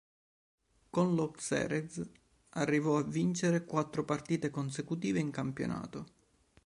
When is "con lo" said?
0.89-1.29